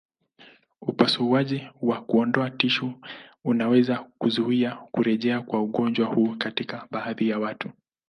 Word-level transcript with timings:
Upasuaji 0.81 1.67
wa 1.81 2.01
kuondoa 2.01 2.49
tishu 2.49 2.93
unaweza 3.43 4.05
kuzuia 4.17 4.75
kurejea 4.91 5.41
kwa 5.41 5.61
ugonjwa 5.61 6.07
huu 6.07 6.35
katika 6.37 6.87
baadhi 6.91 7.29
ya 7.29 7.39
watu. 7.39 7.71